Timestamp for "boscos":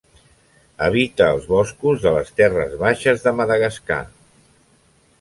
1.51-2.01